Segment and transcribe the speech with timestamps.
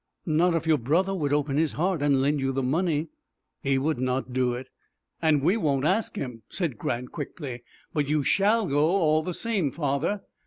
[0.25, 3.09] "Not if your brother would open his heart, and lend you the money."
[3.61, 4.69] "He would not do it."
[5.21, 7.61] "And we won't ask him," said Grant, quickly,
[7.93, 10.21] "but you shall go, all the same, father."